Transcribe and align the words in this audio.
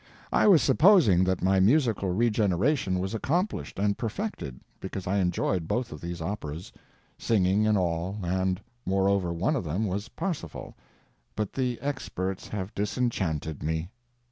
I 0.33 0.47
was 0.47 0.63
supposing 0.63 1.23
that 1.25 1.43
my 1.43 1.59
musical 1.59 2.09
regeneration 2.09 2.97
was 2.97 3.13
accomplished 3.13 3.77
and 3.77 3.99
perfected, 3.99 4.59
because 4.79 5.05
I 5.05 5.17
enjoyed 5.19 5.67
both 5.67 5.91
of 5.91 6.01
these 6.01 6.23
operas, 6.23 6.73
singing 7.19 7.67
and 7.67 7.77
all, 7.77 8.17
and, 8.23 8.59
moreover, 8.83 9.31
one 9.31 9.55
of 9.55 9.63
them 9.63 9.85
was 9.85 10.09
"Parsifal," 10.09 10.75
but 11.35 11.53
the 11.53 11.79
experts 11.81 12.47
have 12.47 12.73
disenchanted 12.73 13.61
me. 13.61 13.91